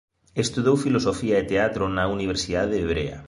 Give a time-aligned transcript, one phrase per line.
[0.43, 3.17] Estudou filosofía e teatro na Universidade Hebrea.